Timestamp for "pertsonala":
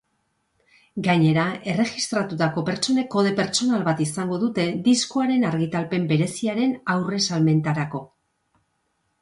3.41-3.87